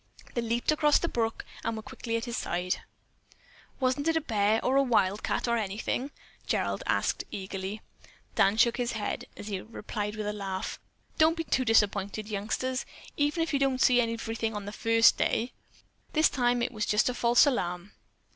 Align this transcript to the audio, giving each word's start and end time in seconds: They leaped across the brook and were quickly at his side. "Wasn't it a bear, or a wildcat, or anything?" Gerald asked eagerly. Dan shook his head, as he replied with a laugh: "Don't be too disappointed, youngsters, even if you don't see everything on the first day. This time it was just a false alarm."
They 0.33 0.41
leaped 0.41 0.71
across 0.71 0.97
the 0.97 1.07
brook 1.07 1.45
and 1.63 1.77
were 1.77 1.83
quickly 1.83 2.17
at 2.17 2.25
his 2.25 2.35
side. 2.35 2.81
"Wasn't 3.79 4.07
it 4.07 4.17
a 4.17 4.21
bear, 4.21 4.59
or 4.65 4.75
a 4.75 4.81
wildcat, 4.81 5.47
or 5.47 5.57
anything?" 5.57 6.09
Gerald 6.47 6.81
asked 6.87 7.23
eagerly. 7.29 7.83
Dan 8.33 8.57
shook 8.57 8.77
his 8.77 8.93
head, 8.93 9.25
as 9.37 9.47
he 9.49 9.61
replied 9.61 10.15
with 10.15 10.25
a 10.25 10.33
laugh: 10.33 10.79
"Don't 11.19 11.37
be 11.37 11.43
too 11.43 11.63
disappointed, 11.65 12.27
youngsters, 12.27 12.83
even 13.15 13.43
if 13.43 13.53
you 13.53 13.59
don't 13.59 13.79
see 13.79 14.01
everything 14.01 14.55
on 14.55 14.65
the 14.65 14.71
first 14.71 15.17
day. 15.19 15.53
This 16.13 16.29
time 16.29 16.63
it 16.63 16.71
was 16.71 16.87
just 16.87 17.07
a 17.07 17.13
false 17.13 17.45
alarm." 17.45 17.91